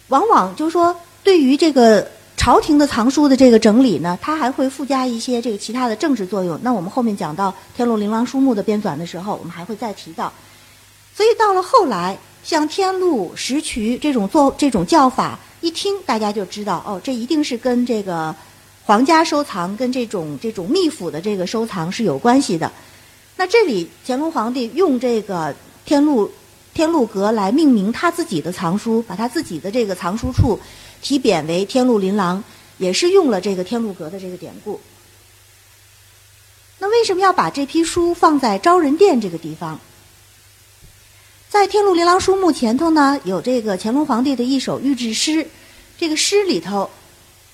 [0.10, 2.10] 往往就是说，对于这个
[2.40, 6.58] 朝廷的藏书的这个整理呢，它还会附加一些这个其他的政治作用。
[6.64, 10.32] 那我们后面讲到《天禄琳琅书目》的编纂的时候，我们还会再提到。
[11.14, 18.34] 所以到了后来，像天禄、石渠这种做这种叫法，一听大家就知道，哦，这一定是跟这个
[18.86, 22.72] 皇家收藏、跟这种这种秘府的这个收藏是有关系的。
[23.36, 26.32] 那这里乾隆皇帝用这个天禄。
[26.72, 30.58] 天禄阁来命名他自己的藏书，把他自己的这个藏书处
[31.02, 32.44] 题匾为天禄琳琅，
[32.78, 34.80] 也是用了这个天禄阁的这个典故。
[36.80, 39.80] 那为什么要把这批书放在昭仁殿这个地方？
[41.50, 45.48] 在天禄琳琅书目前头呢，有这个乾隆皇帝的一首御制诗，
[45.98, 46.90] 这个诗里头，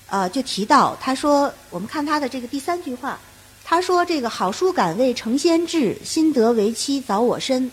[0.08, 3.18] 呃，就提到他说，我们看他的这个第三句话，
[3.64, 7.70] 他说这个好书敢为成仙志，心得为妻早我身。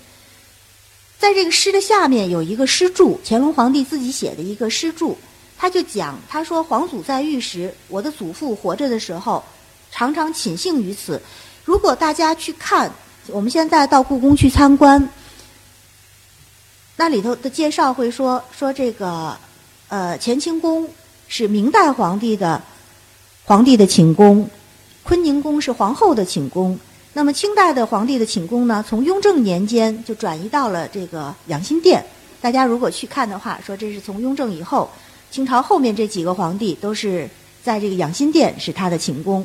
[1.19, 5.17] 在这个诗的下面有一个诗注，乾隆皇帝自己写的一个诗注，
[5.57, 9.43] 他就讲，他说皇祖在狱时，我的祖父活着的时候，
[9.91, 11.21] 常常寝幸于此。
[11.63, 12.91] 如果大家去看，
[13.27, 15.09] 我们现在到故宫去参观，
[16.97, 19.37] 那里头的介绍会说，说这个，
[19.87, 20.89] 呃，乾清宫
[21.27, 22.61] 是明代皇帝的
[23.45, 24.49] 皇帝的寝宫，
[25.03, 26.77] 坤宁宫是皇后的寝宫。
[27.13, 32.03] 那么清代的皇帝的寝宫呢，从雍正年间就转移到了这个养心殿。
[32.41, 34.89] 大家如果去看的话，说这是从雍正以后，
[35.33, 37.27] 清朝后面这几个皇帝都是
[37.63, 39.43] 在这个养心殿是他的寝宫。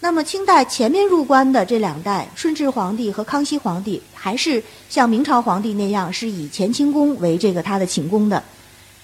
[0.00, 8.42] 那么清代前面入关的这两代，顺治皇帝和康熙皇帝，还是像明朝皇帝那样是以乾清宫为这个他的寝宫的。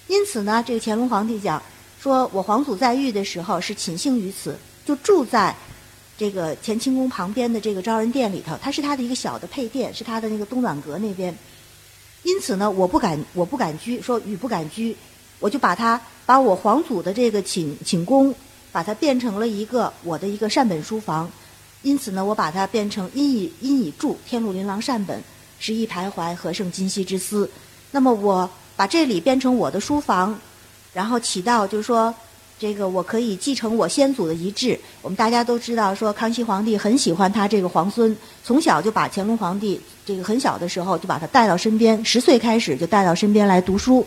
[0.09, 1.63] 因此呢，这个乾隆皇帝讲
[2.01, 5.55] 说，我皇祖在狱的时候是寝幸于此，就住在。
[6.19, 11.35] 这个乾清宫旁边的这个昭仁殿里头，它是它的一个小的配殿，是它的那个东暖阁那边。
[12.25, 14.95] 因此呢，我不敢，我不敢居，说与不敢居，
[15.41, 18.33] 我就把它把我皇祖的这个寝寝宫，
[18.71, 21.29] 把它变成了一个我的一个善本书房。
[21.83, 25.21] 因此呢，我把它变成因以因以著天禄琳琅善本，
[25.59, 27.51] 十意徘徊何胜今夕之思。
[27.91, 30.39] 那么我把这里变成我的书房，
[30.93, 32.15] 然后起到就是说。
[32.61, 34.79] 这个我可以继承我先祖的遗志。
[35.01, 44.07] 我们大家都知道，说康熙皇帝很喜欢他这个皇孙，从小就把乾隆皇帝这个很小的时候就把他带到身边，十岁开始就带到身边来读书。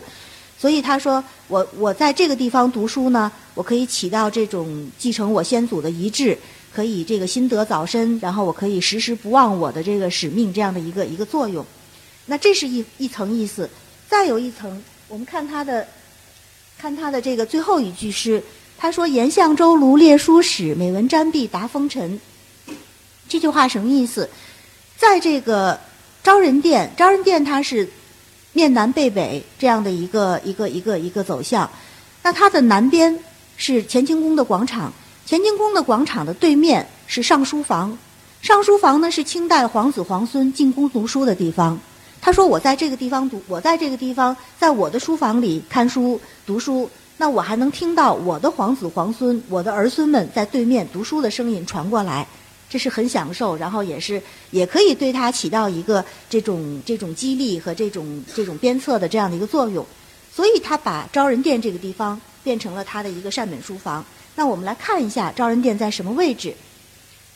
[0.58, 6.38] 所以他说，我我在这个地方读书呢，我可以起到这种继承我先祖的遗志，
[6.72, 11.64] 可以这个心得早深，然后我可以时时不忘我的这个使命这样的一个一个作用。
[12.26, 13.68] 那这是一一层意思。
[14.08, 15.86] 再有一层，我们看他的。
[16.76, 18.42] 看他的这个最后一句诗，
[18.76, 22.20] 他说：“言向州庐列书史，每闻瞻壁达风尘。”
[23.28, 24.28] 这句话什么意思？
[24.98, 25.78] 在这个
[26.22, 27.88] 昭仁殿，昭仁殿它是
[28.54, 31.68] 面南背北这样的一个一个一个一个走向。
[32.22, 33.18] 那它的南边
[33.58, 34.90] 是乾清宫的广场，
[35.28, 37.96] 乾清宫的广场的对面是尚书房。
[38.40, 41.78] 尚书房呢是清代皇子皇孙进宫读书的地方。
[42.20, 46.88] 他说：“我在这个地方读，我在这个地方，在我的书房里看书、读书，
[47.18, 52.26] 那我还能听到我的皇子皇孙、我的儿孙们在对面读书的声音传过来，
[52.74, 59.86] 这是很享受，然后也是也可以对他起到一个这种这种激励和这种这种鞭策的这样的一个作用。
[60.34, 64.04] 所以他把昭仁殿这个地方变成了他的一个善本书房。
[64.34, 66.52] 那我们来看一下昭仁殿在什么位置。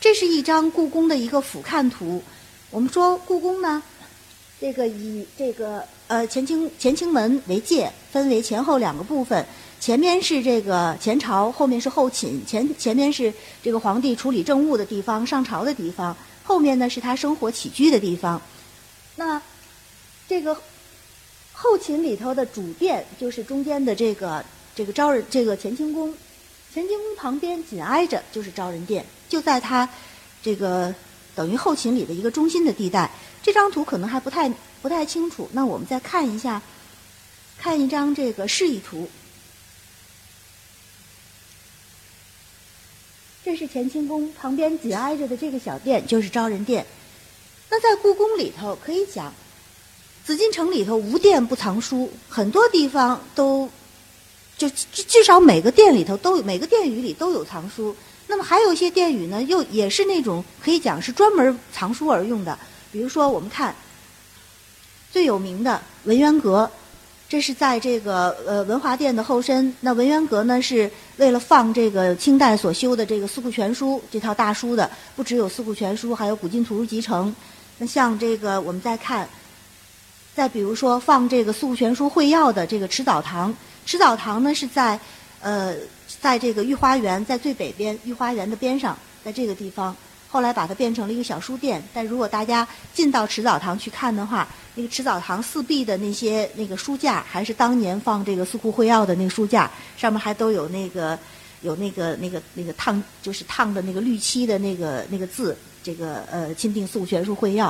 [0.01, 2.21] 这是一张故宫的一个俯瞰图。
[2.69, 3.81] 我们说故宫呢，
[4.59, 9.45] 这个以这个呃乾清乾清门为界，分为前后两个部分。
[9.79, 12.45] 前面是这个前朝，后面是后寝。
[12.45, 18.41] 前前面是这个皇帝处理政务的地方、上朝的地方，后面呢是他生活起居的地方。
[19.15, 19.41] 那
[20.27, 20.55] 这个
[21.53, 24.43] 后寝里头的主殿，就是中间的这个
[24.75, 26.13] 这个昭仁这个乾清宫。
[26.73, 29.87] 乾清宫旁边紧挨着就是昭仁殿，就在它
[30.43, 30.93] 这个
[31.33, 33.09] 等于后勤里的一个中心的地带。
[33.41, 36.61] 这张图可能还不太不太清楚，那我们再看一下，
[37.57, 39.09] 看一张这个示意图。
[43.49, 46.85] 这是乾清宫旁边紧挨着的这个小殿，就是昭仁殿。
[47.67, 49.33] 那在故宫里头，可以讲，
[50.23, 53.67] 紫禁城里头无殿不藏书，很多地方都。
[54.55, 57.95] 就至至少每个殿里头都有，每个殿宇里都有藏书。
[58.27, 62.55] 那么还有一些殿宇呢，又也是那种可以讲是专门藏书而用的。
[62.91, 63.75] 比如说，我们看
[65.11, 66.69] 最有名的文渊阁，
[67.29, 69.71] 这是在这个呃文华殿的后身。
[69.81, 77.27] 那文渊阁呢，是为了放这个清代所修的这个《四库全书》这套大书的，不只有《四库全书》，还有《古今图书集成》。
[77.77, 79.29] 那像这个，我们再看，
[80.33, 83.53] 再比如说放这个《四库全书会要》的这个迟藻堂。
[83.85, 84.99] 池澡堂呢是在，
[85.39, 85.75] 呃，
[86.19, 89.95] 在这个御花园，在最北边御花园的边上，在这个地方，
[90.29, 91.83] 后来把它变成了一个小书店。
[91.93, 101.17] 但如果大家进到池澡堂去看的话，那个池澡堂四壁的那些那个书架，还是当年放这个《四库会要》的那个书架，上面还都有那个
[101.61, 107.69] 有那个那个那个烫，就是烫的那个绿漆的那个那个字，这个呃《钦定四库全书会要》。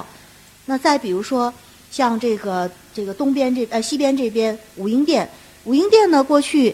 [0.66, 1.52] 那再比如说，
[1.90, 5.28] 像这个这个东边这呃西边这边武英殿。
[5.66, 6.24] 武英殿呢？
[6.24, 6.74] 过去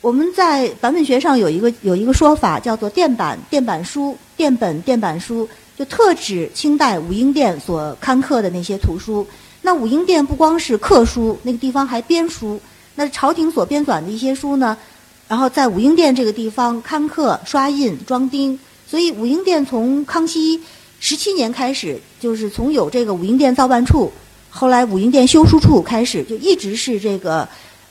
[0.00, 9.26] 我们在版本学上有一个有一个说法，叫做殿版、殿版书、殿本、殿版书，就特指清代武英殿所刊刻的那些图书。
[9.62, 12.60] 那武英殿不光是刻书，那个地方还编书。
[12.94, 14.78] 那朝廷所编纂的一些书呢，
[15.26, 18.56] 然后在武英殿这个地方刊刻、刷印、装订。
[18.86, 20.60] 所以武英殿从康熙
[21.00, 24.12] 十七年开始，就是从有这个武英殿造办处，
[24.48, 27.48] 后来武英殿修书处开始，就一直是这个。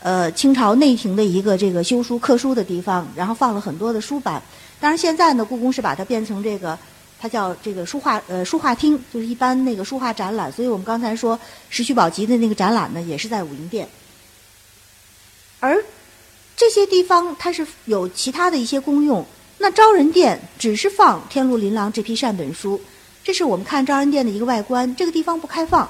[0.08, 4.42] 呃，清朝内廷的一个这个修书刻书的地方，然后放了很多的书版。
[4.80, 6.80] 当然，现在呢，故宫是把它变成这个，
[7.20, 10.50] 它叫这个书画呃书画厅，就是一般那个书画展览。
[10.50, 11.38] 所以我们刚才说
[11.70, 13.86] 石渠宝笈的那个展览呢，也是在武英殿。
[15.60, 15.84] 而
[16.56, 19.26] 这些地方它是有其他的一些功用。
[19.58, 22.80] 那昭仁殿只是放《天禄琳琅》这批善本书，
[23.26, 24.96] 这是我们看昭仁殿的一个外观。
[24.96, 25.90] 这个地方不开放。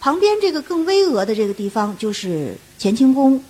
[0.00, 3.42] 旁边这个更巍峨的这个地方就是乾清宫，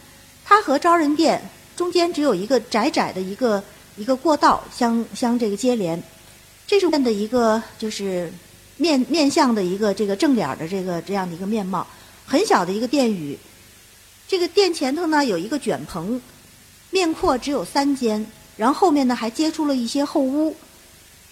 [0.44, 1.40] 它和昭仁殿
[1.74, 3.62] 中间只有一个窄窄的一个
[3.96, 6.00] 一个过道相相这个接连，
[6.66, 8.32] 这是殿的一个就是
[8.76, 11.86] 面面向的一个这个正脸的这个这样的一个面貌，
[12.26, 13.38] 很小的一个殿宇，
[14.28, 16.20] 这个殿前头呢有一个卷棚，
[16.90, 18.24] 面阔只有三间，
[18.56, 20.54] 然后后面呢还接出了一些后屋，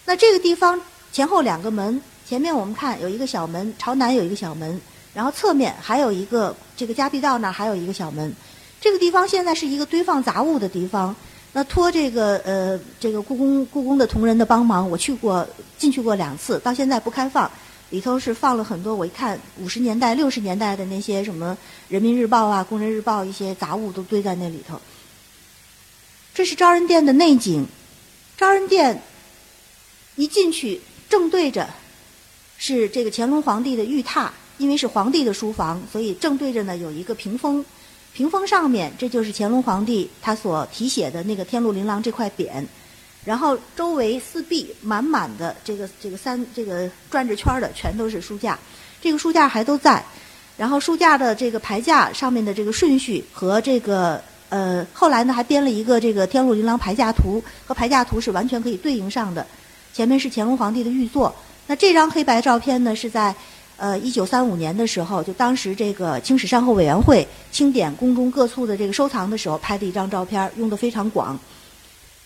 [0.05, 0.81] 那这个地方
[1.12, 4.81] 前后两个门，前面我们看有一个小门，朝南有一个小门。
[5.14, 8.35] 然后侧面还有一个这个夹壁道那儿还有一个小门，
[8.83, 11.14] 这个地方现在是一个堆放杂物的地方。
[11.53, 15.47] 那托这个呃这个故宫故宫的同仁的帮忙，我去过
[15.79, 17.49] 进去过两次，到现在不开放。
[17.90, 21.57] 里头是放了很多，我一看五十年代六十年代的那些什么
[21.92, 24.81] 《人民日报》啊、《工人日报》一些杂物都堆在那里头。
[26.35, 27.64] 这是昭仁殿的内景，
[28.37, 29.01] 昭仁殿
[30.16, 31.68] 一进去正对着
[32.59, 34.29] 是这个乾隆皇帝的御榻。
[34.59, 37.64] 因为是皇帝的书房，所以正对着呢有一个屏风，
[38.14, 42.62] 屏风上面这就是乾隆皇帝他所题写的那个《天禄琳琅》这块匾，
[43.25, 48.59] 然后周围四壁满满的这个这个三这个转着圈的全都是书架，
[49.01, 50.05] 这个书架还都在，
[50.59, 59.46] 然后书架的这个牌架上面的这个顺序和这个呃后来呢还编了一个这个《天禄琳琅》牌架图，和牌架图是完全可以对应上的，
[59.94, 61.35] 前面是乾隆皇帝的御座，
[61.67, 63.35] 那这张黑白照片呢是在。
[63.83, 71.37] 呃，一九三五年的时候，就当时这个清史善后委员会清点宫中各处的这个收藏的时候拍的一张照片，用的非常广。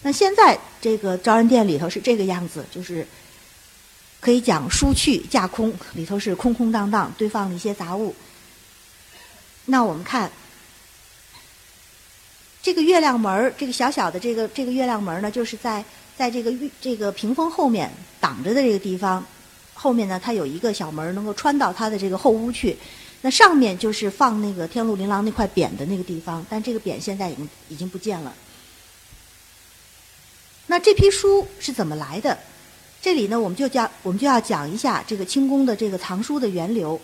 [0.03, 3.09] 那现在这个昭仁殿里头是这个样子，就是
[4.21, 8.15] 可以讲书去架空，里头是空空荡荡，堆放了一些杂物。
[9.65, 10.31] 那我们看
[12.61, 15.83] 这个月亮门儿，这个小小的这个这个月亮门儿呢，就是在
[16.19, 16.53] 在这个
[16.83, 17.91] 这个屏风后面
[18.21, 19.25] 挡着的这个地方，
[19.77, 22.77] 后面呢，它有一个小门，能够穿到它的这个后屋去。
[23.21, 28.35] 那上面就是放那个天禄琳琅那块匾的那个地方，但这个匾现在已经已经不见了。
[30.67, 32.37] 那这批书是怎么来的？
[33.01, 37.01] 这里呢，我们就讲我们就要讲一下这个清宫的这个藏书的源流。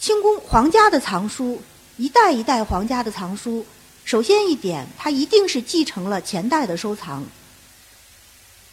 [0.00, 1.62] 清宫皇家的藏书。
[2.00, 3.66] 一代一代皇家的藏书，
[4.04, 7.26] 首先一点，它一定是继承了前代的收藏。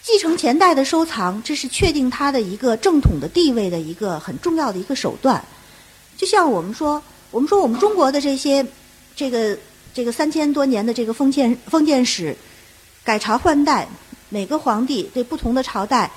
[0.06, 5.44] 继承前代的收藏，这是确定它的一个正统的地位的一个很重要的一个手段。
[6.16, 7.02] 就像我们说，
[7.32, 8.64] 我们说我们中国的这些
[9.16, 9.58] 这个
[9.96, 12.38] 这个三千多年的这个封建封建史，
[13.04, 13.88] 改朝换代，
[14.30, 16.12] 每个皇帝对不同的朝代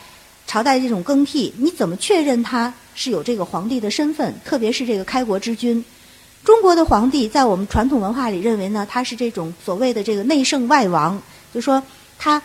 [0.46, 4.34] 朝代这种更替，你怎么确认他是有这个皇帝的身份？
[4.44, 5.82] 特别是这个开国之君。
[6.44, 11.18] 中国的皇帝在我们传统文化里认为呢，他是这种所谓的这个内圣外王，
[11.54, 11.82] 就说
[12.18, 12.40] 他，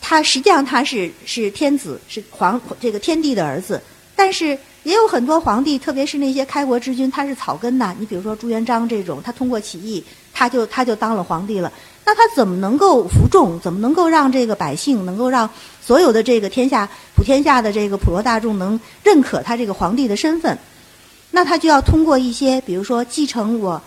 [0.00, 3.80] 他实际上他是是天子，是皇这个天帝的儿子。
[4.14, 7.94] 但是也有很多皇帝，特别是那些开国之君，他是草根呐。
[7.98, 10.02] 你比如说朱元璋这种，他通过起义，
[10.32, 11.70] 他就他就当了皇帝了。
[12.04, 13.60] 那他怎么能够服众？
[13.60, 15.48] 怎么能够让这个百姓，能够让
[15.84, 20.56] 所有的这个天下普天下的这个普罗大众能认可他这个皇帝的身份？
[21.32, 23.82] 那他就要通过一些，比如说继承我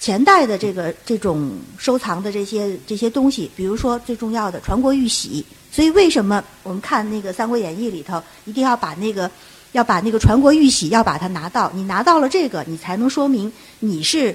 [0.00, 5.44] 前代的这个这种收藏的这些这些东西，比如说最重要的传国玉玺。
[5.70, 9.30] 所以为什么我们看那个《三国演义》里头，一定要把那个
[9.72, 11.70] 要把那个传国玉玺要把它拿到？
[11.74, 14.34] 你拿到了这个，你才能说明你是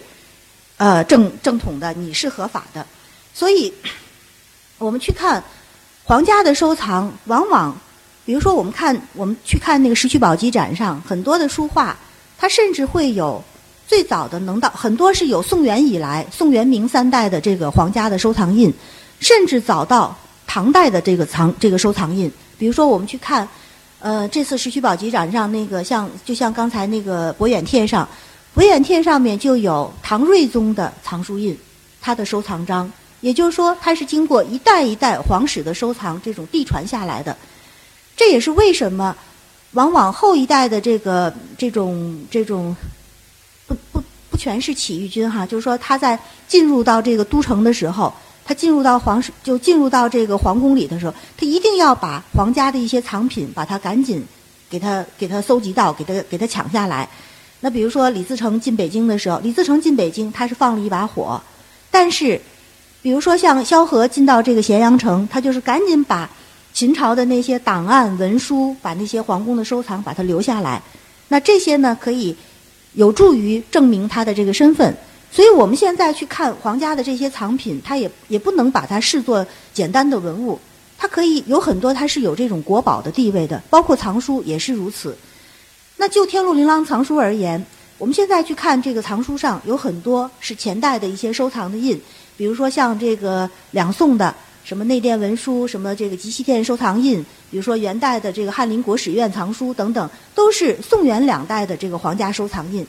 [0.77, 2.85] 呃正正统的，你是合法的。
[3.33, 3.73] 所以
[4.77, 5.43] 我们去看
[6.03, 7.75] 皇家的收藏，往往
[8.25, 11.97] 比如说我们看我们去看那个石渠宝笈展上很多的书画。
[12.35, 13.41] 它甚至会有
[13.93, 18.73] 最早的能到很多是有宋元以来宋元明三代的这个皇家的收藏印，
[19.19, 20.17] 甚至早到
[20.47, 22.31] 唐代的这个藏这个收藏印。
[22.57, 23.47] 比如说，我们去看，
[23.99, 28.09] 呃，这次石渠宝笈展上那个像就像刚才那个博远帖上，
[28.55, 31.55] 博远帖上面就有唐睿宗的藏书印，
[32.01, 32.91] 他的收藏章，
[33.21, 37.37] 也就是说，它是经过一代一代皇室的收藏这种递传下来的。
[38.17, 39.15] 这也是为什么。
[39.73, 42.75] 往往后一代的这个这种这种
[43.67, 54.23] 不不不全是起义军哈，就是说他在进入到这个都城的时候，他进入到皇室就进入到这个皇宫里的时候，他一定要把皇家的一些藏品把它赶紧
[54.69, 57.07] 给他给他搜集到，给他给他抢下来。
[57.61, 61.41] 那比如说李自成进北京的时候，李自成进北京他是放了一把火，
[61.89, 62.41] 但是
[63.01, 66.29] 比如说像萧何进到这个咸阳城，他就是赶紧把。
[66.75, 70.81] 秦朝的那些档案文书，把那些皇宫的收藏把它留下来，
[71.27, 72.35] 那这些呢可以
[72.93, 74.95] 有助于证明他的这个身份。
[75.31, 80.59] 所以我们现在去看皇家的这些藏品，它也也不能把它视作简单的文物，
[80.97, 85.17] 它可以有很多它是有这种国宝的地位的，包括藏书也是如此。
[85.97, 87.65] 那就天禄琳琅藏书而言，
[87.97, 91.99] 我们现在去看这个藏书上有很多是前代的一些收藏的印，
[92.37, 94.33] 比如说像这个两宋的。
[94.63, 102.85] 什么内殿文书，什么这个集西殿收藏印，比如说元代的这个翰林国史院藏书等等，都是宋元两代的这个皇家收藏印。